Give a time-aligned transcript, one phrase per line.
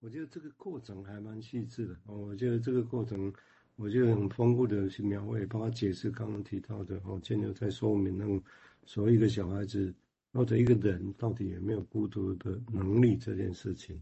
[0.00, 2.16] 我觉得这个过程还蛮细致的哦。
[2.16, 3.32] 我觉得这个过程，
[3.76, 8.42] 我觉得很丰富的去描绘，包括解释刚刚提到的哦，建牛在说明那种
[8.86, 9.92] 所谓一个小孩子
[10.32, 14.00] 或者一个人到底有没有孤独的能力这件事情。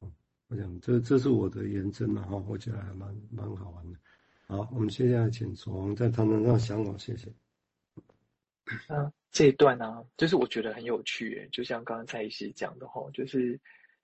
[0.00, 0.12] 哦，
[0.48, 3.98] 我想这这是我的研究了哈，我觉得还蛮蛮好玩的。
[4.46, 7.32] 好，我们接下来请守望再谈谈他的想法，谢谢。
[8.88, 13.58] 啊，这一段呢、啊，就是我觉得很有趣，就像刚刚蔡医师讲的哈，就是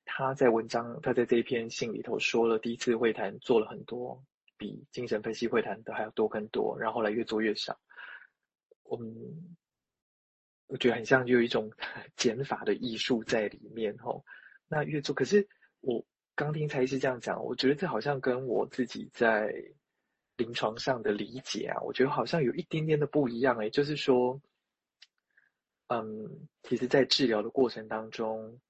[0.07, 4.25] 他在文章，他在这一篇信里头说了，第一次会谈做了很多，
[4.57, 7.79] 比精神分析会谈的还要多更多，然后来越做越少。
[8.85, 9.15] 我们
[10.69, 11.71] 我觉得很像就有一种
[12.17, 14.25] 减法的艺术在里面哦。
[14.67, 15.47] 那越做，可是
[15.81, 16.03] 我
[16.35, 19.53] 刚听蔡医师这样讲，我觉得这好像跟我自己在
[20.37, 24.41] 临床上的理解啊，我觉得好像有一点点的不一样诶，就是说。
[25.89, 28.61] 嗯，其实，在治疗的过程当中，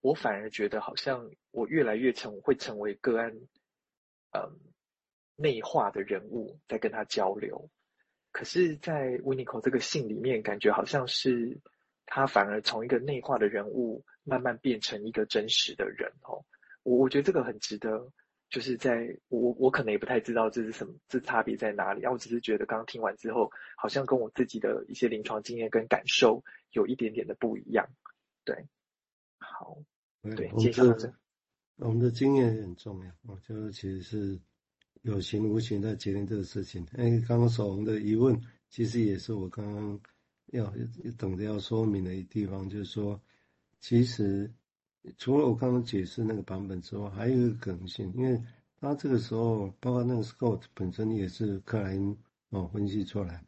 [0.00, 3.32] 我反而觉得好像我越来越成会成为个案，
[4.32, 4.58] 嗯，
[5.36, 7.68] 内化的人物在跟他交流。
[8.32, 11.58] 可是，在 Winiko 这个信里面，感觉好像是
[12.06, 16.44] 他反而从一个内化的人物，慢慢变成一个真实的人哦。
[16.82, 18.12] 我我觉得这个很值得。
[18.50, 22.10] 就是在我我可能也不太知道这是什么，这差别在哪里啊？
[22.10, 27.86] 我只是觉得刚刚听完之后，好像跟我自己的一些临床经验跟感受有一点点的不一样。
[28.46, 28.64] 对，
[29.38, 29.78] 好，
[30.22, 30.94] 对，接下来
[31.76, 34.40] 我们的经验也很重要，我觉得其实是
[35.02, 36.86] 有形无形在决定这个事情。
[36.92, 40.00] 哎，刚刚守望的疑问，其实也是我刚刚
[40.46, 40.72] 要
[41.16, 43.20] 等着要说明的一地方，就是说，
[43.80, 44.50] 其实。
[45.16, 48.38] 除了我刚刚解释那个版本之外，还有一个可能性，因为
[48.78, 52.14] 他这个时候，包括那个 Scott 本身也是克莱因
[52.50, 53.42] 哦分析出来，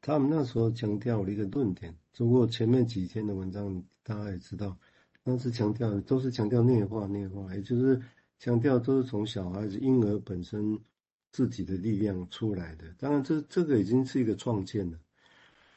[0.00, 1.94] 他们那时候强调了一个论点。
[2.16, 4.76] 如果前面几天的文章大家也知道，
[5.24, 8.00] 当时强调都是强调内化内化，也就是
[8.38, 10.78] 强调都是从小孩子婴儿本身
[11.32, 12.84] 自己的力量出来的。
[12.98, 14.98] 当然这，这个已经是一个创建了，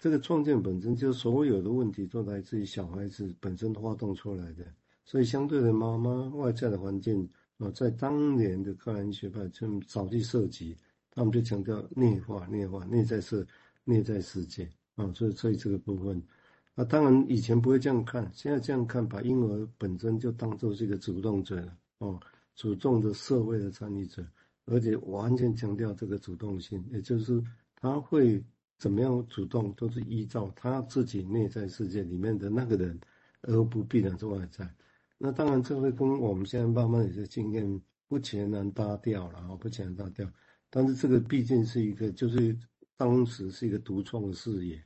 [0.01, 4.65] 这个创建本身就所有的问题都来自于小孩子本身发动出来的。
[5.05, 7.25] 所以，相对的，妈妈外在的环境
[7.57, 10.77] 啊，在当年的克兰学派就早期涉及，
[11.09, 13.47] 他们就强调内化、内化、内在是
[13.85, 15.09] 内在世界啊。
[15.13, 16.21] 所以，所以这个部分，
[16.77, 22.19] 啊，当然以前不会这样看，现在这样看，把婴儿本身就当做是一个主动者了哦，
[22.55, 24.23] 主动的社会的参与者，
[24.67, 27.43] 而且完全强调这个主动性，也就是
[27.75, 28.43] 他会
[28.77, 32.99] 怎么样主动，都是依照他自己内在世界里面的那个人，
[33.41, 34.71] 而不必然是外在。
[35.17, 40.31] 那当然，这会跟我们现在慢慢有些经验不全然搭调了啊，不全然搭调。
[40.69, 42.55] 但是这个毕竟是一个，就是
[42.95, 44.79] 当时是一个独创的视野，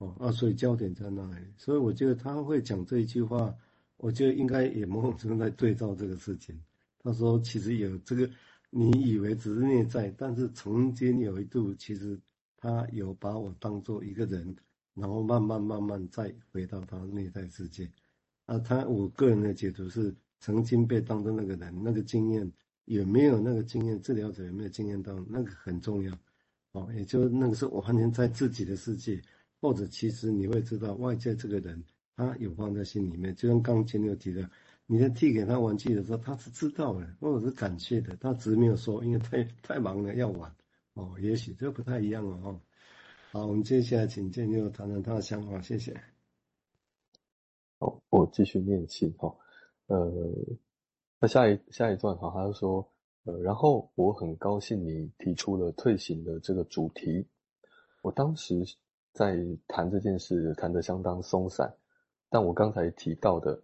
[0.00, 1.46] 哦啊，所以焦点在那里。
[1.56, 3.54] 所以我觉得他会讲这一句话，
[3.98, 6.58] 我觉得应该也某种程度在对照这个事情。
[7.02, 8.28] 他说，其实有这个，
[8.70, 12.18] 你以为只是内在，但是曾经有一度，其实
[12.56, 14.56] 他有把我当做一个人，
[14.94, 17.90] 然后慢慢慢慢再回到他内在世界。
[18.46, 22.50] 啊，他我个人的解读是，曾经被当做那个人，那个经验
[22.86, 26.18] 有没有那个经验，治疗者有没有经验到，那个很重要，
[26.72, 29.20] 哦，也就那个是完全在自己的世界，
[29.60, 31.84] 或者其实你会知道外界这个人，
[32.16, 34.48] 他有放在心里面，就像刚前面提到，
[34.86, 40.54] 你在递给他玩具的时候，他是知道的，或者是感谢的，他只是没有说，因为 太太忙了要玩，
[40.94, 42.60] 哦，也许这不太一样哦。
[43.32, 46.00] 好，我们接下来请建六谈谈他的想法，谢谢。
[47.78, 49.36] 好，我继续念信哈。
[49.86, 50.10] 呃，
[51.20, 52.92] 那下一下一段哈，他就说，
[53.24, 57.26] 呃，然后我很高兴你提出了退行的这个主题。
[58.02, 58.64] 我当时
[59.12, 59.36] 在
[59.68, 61.74] 谈这件事，谈得相当松散。
[62.28, 63.62] 但我刚才提到的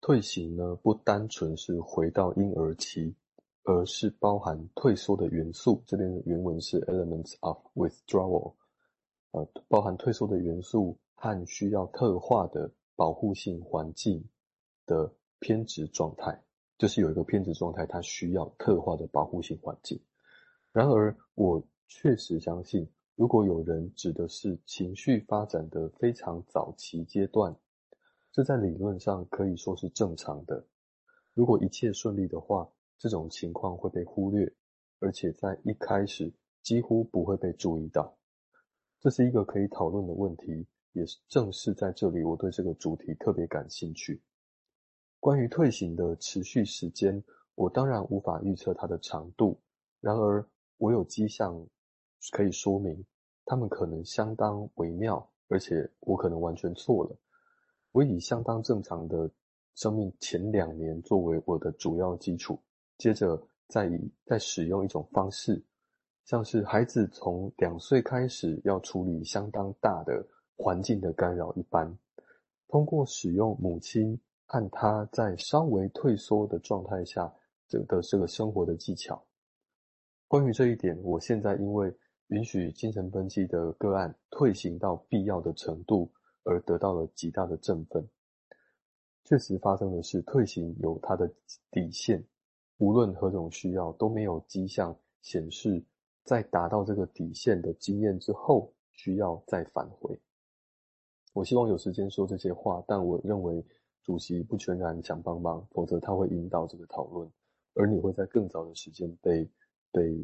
[0.00, 3.14] 退行呢，不单纯是回到婴儿期，
[3.64, 5.82] 而是包含退缩的元素。
[5.86, 8.54] 这边的原文是 elements of withdrawal，
[9.30, 12.70] 呃，包含退缩的元素和需要特化的。
[12.98, 14.28] 保护性环境
[14.84, 16.42] 的偏执状态，
[16.78, 20.00] 就是有一个偏执状态，它需要特化的保护性环境。
[20.72, 27.52] 然而，我确实相信，如果有人指的是情绪发展的非常早期阶段，
[28.30, 30.64] 这在理论上可以说是正常的。
[31.34, 34.54] 如果一切顺利的话，这种情况会被忽略，
[35.00, 36.32] 而且在一开始
[36.62, 38.16] 几乎不会被注意到。
[39.00, 40.68] 这是一个可以讨论的问题。
[40.92, 44.22] 也是正是在这里，我对这个主题特别感兴趣。
[45.18, 47.22] 关于退行的持续时间，
[47.56, 49.60] 我当然无法预测它的长度。
[50.00, 51.66] 然而，我有迹象
[52.32, 53.04] 可以说明，
[53.44, 57.16] 他们可能相当微妙，而且我可能完全错了。
[57.92, 59.30] 我以相当正常的
[59.74, 62.60] 生命前两年作为我的主要基础，
[62.98, 65.62] 接着再以再使用一种方式，
[66.24, 70.26] 像是孩子从两岁开始要处理相当大的
[70.56, 71.96] 环境的干扰一般，
[72.66, 77.32] 通过使用母亲和他在稍微退缩的状态下
[77.68, 79.24] 这的这个生活的技巧。
[80.26, 81.94] 关于这一点，我现在因为
[82.28, 86.10] 允许精神分析的个案退行到必要的程度，
[86.42, 88.06] 而得到了极大的振奋。
[89.24, 91.30] 确实发生的是，退行有它的
[91.70, 92.22] 底线，
[92.78, 95.82] 无论何种需要都没有迹象显示，
[96.24, 100.18] 在达到这个底线的经验之后，需要再返回。
[101.32, 103.64] 我希望有时间说这些话，但我认为
[104.02, 107.30] 主席不全然想帮忙，否则他会引导这个讨论，
[107.74, 109.50] 而你会在更早的时间被。
[109.90, 110.22] 被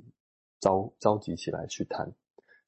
[0.64, 2.11] 召召集起来去谈，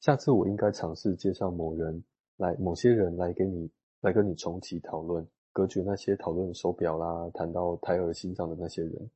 [0.01, 2.05] 下次我应该尝试介绍某人
[2.37, 3.71] 来，某些人来给你
[4.03, 9.11] 来跟你重启讨论，隔绝那些讨论手表啦，谈到胎儿心脏的那些人。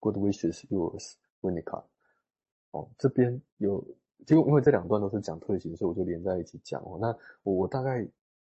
[0.00, 1.82] Good wishes, yours, Winica。
[2.72, 3.82] 哦，这边有，
[4.26, 6.98] 结果因为这两段都是讲退行，所以我就连在一起讲哦。
[7.00, 8.06] 那我我大概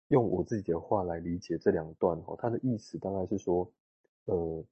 [0.07, 3.71] 用我自己的话来理解这两段哦，它的意思大概是说，
[4.25, 4.65] 呃，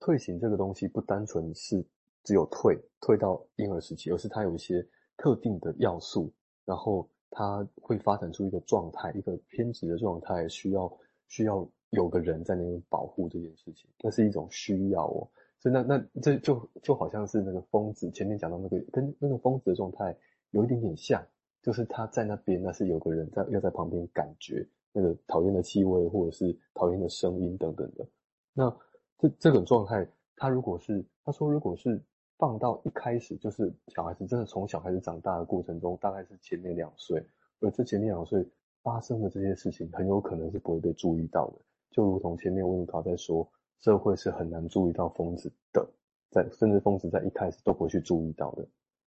[0.00, 1.86] 退行这个东西不单纯是。
[2.26, 4.84] 只有退退到婴儿时期，而是它有一些
[5.16, 6.30] 特定的要素，
[6.64, 10.92] 然后它会发展出一个状态，一个偏执的状态，需要
[11.28, 15.28] 需要有个人在那边保护这件事情，那是一种需要哦。
[15.60, 20.14] 所以那那这就就好像是那个疯子前面讲到那个跟那个疯子的状态
[20.50, 21.24] 有一点点像，
[21.62, 28.04] 就是他在那边，那是有个人在要在旁边感觉那个讨厌的气味或者是讨厌的声音等等的。
[28.52, 28.76] 那
[29.16, 32.02] 这这种状态，他如果是他说如果是。
[32.38, 37.24] 放到一开始就是小孩子真的从小开始长大的过程中，大概是前面两岁，
[37.60, 38.46] 而这前面两岁
[38.82, 41.58] 发生的这些事情，很有可能是不会被注意到的。
[41.90, 43.48] 就如同前面温尼考在说，
[43.80, 45.88] 社会是很难注意到疯子的，
[46.30, 48.66] 在甚至疯子在一开始都不会去注意到的。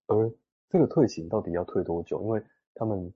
[0.06, 0.32] 而
[0.69, 2.23] 这个退行到底要退多久？
[2.23, 2.40] 因为
[2.75, 3.12] 他们，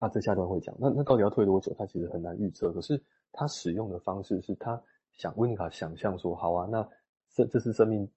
[0.00, 1.72] 他这下段会讲，那那到底要退多久？
[1.78, 2.72] 他其实很难预测。
[2.72, 4.82] 可是他使用的方式是他
[5.12, 6.88] 想温尼卡想象说，好啊，那
[7.32, 8.10] 这这是生命。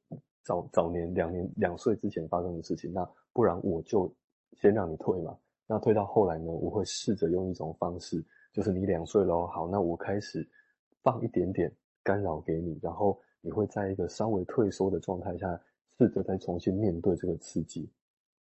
[0.45, 3.03] 早早年两年两岁之前发生的事情，那
[3.33, 4.09] 不然我就
[4.53, 5.36] 先让你退嘛。
[5.65, 10.47] 那退到后来呢，我会试着用一种方式，就是你两岁咯，好，那我开始
[11.01, 15.59] 放一点点干扰给你，然后你会在一个稍微退缩的状态下，
[15.97, 17.89] 试着再重新面对这个刺激。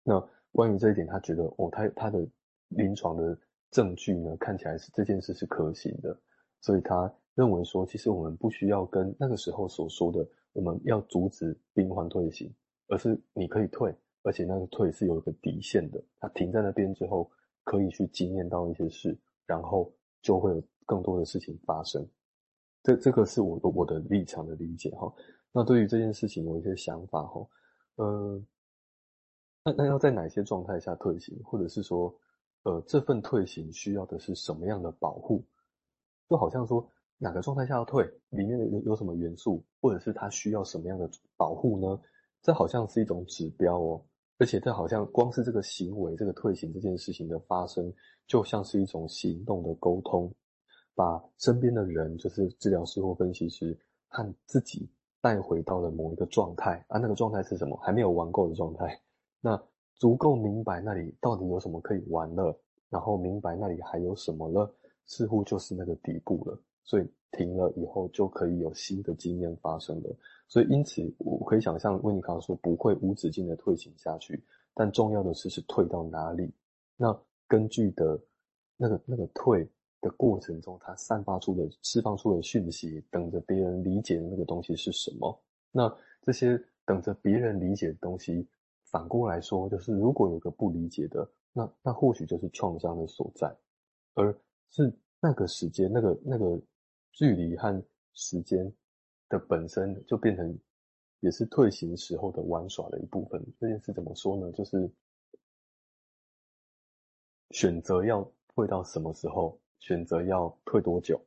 [0.02, 0.18] 那
[0.52, 2.26] 关于这一点，他觉得哦，他他的
[2.68, 3.38] 临床的
[3.70, 6.18] 证据呢，看起来是这件事是可行的，
[6.62, 10.26] 所以他认为说，其实我们不需要跟那个时候所说的。
[10.52, 12.52] 我们要阻止病患退行，
[12.88, 16.02] 而是你可以退，而且那个退是有一个底线的。
[16.18, 17.30] 它停在那边之后，
[17.62, 19.16] 可以去经验到一些事，
[19.46, 19.92] 然后
[20.22, 22.04] 就会有更多的事情发生。
[22.82, 25.12] 这这个是我的我的立场的理解哈。
[25.52, 27.46] 那对于这件事情有一些想法哈，
[27.96, 28.42] 呃，
[29.64, 32.12] 那那要在哪些状态下退行，或者是说，
[32.64, 35.44] 呃，这份退行需要的是什么样的保护？
[36.28, 36.90] 就好像说。
[37.22, 38.02] 哪个状态下要退？
[38.30, 41.06] 里面有有什么元素，或者是它需要什么样的
[41.36, 42.00] 保护呢？
[42.40, 44.02] 这好像是一种指标哦，
[44.38, 47.92] 而且这好像光是这个行为，这个退行这件事情的发生，
[48.26, 50.32] 就像是一种行动的沟通，
[50.94, 53.78] 把身边的人，就是治疗师或分析师，
[54.08, 54.88] 和自己
[55.20, 57.76] 带回到了某一个状态啊，那个状态是什么？
[57.82, 58.98] 还没有玩够的状态。
[59.42, 59.62] 那
[59.96, 66.58] 足够明白那里到底有什么可以玩了，然后明白那里还有什么了，似乎就是那个底部了。
[66.84, 70.16] 所以停了以后，就可以有新的经验发生了。
[70.48, 74.42] 所以因此，我可以想象温尼康说不会无止境的退行下去，
[74.74, 76.52] 但重要的是是退到哪里。
[76.96, 78.20] 那根据的
[78.76, 79.68] 那个那个退
[80.00, 85.40] 的过程中，它散发出的释放出的讯息，等着别人理解的那个东西是什么？
[85.70, 88.48] 那这些等着别人理解的东西，
[88.84, 93.54] 反过来说，就是如果有个不理解的，那那或许就是创伤的所在，
[94.14, 94.36] 而
[94.70, 96.60] 是那个时间，那个那个。
[97.12, 97.84] 距离和
[98.14, 98.72] 时间
[99.28, 100.58] 的本身就变成，
[101.18, 103.44] 也是退行时候的玩耍的一部分。
[103.58, 104.50] 这件事怎么说呢？
[104.52, 104.90] 就是
[107.50, 108.22] 选择要
[108.54, 111.20] 退到什么时候，选择要退多久，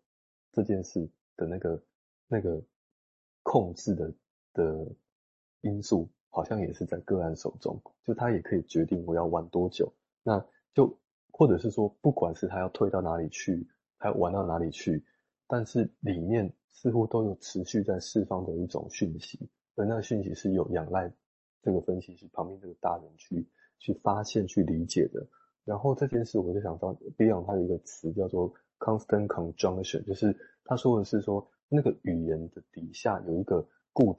[0.54, 1.84] 这件事的那个
[2.28, 2.60] 那个
[3.44, 4.12] 控制的
[4.54, 4.88] 的
[5.62, 7.80] 因素，好像也是在个案手中。
[8.06, 9.94] 就他也可以决定我要玩多久。
[10.24, 10.98] 那就
[11.30, 13.68] 或者是说，不管是他要退到哪里去，
[14.04, 15.02] 还玩到哪里去。
[15.48, 21.10] 但是里面似乎都有持续在释放的一种讯息，而那个讯息是有仰赖
[21.62, 23.48] 这个分析师旁边这个大人去
[23.80, 25.26] 去发现、去理解的。
[25.64, 34.12] 然后这件事，我就想到 Beyond 他的一个词叫做 constant conjunction，就是他说的是说，那个语言的底下有一个固定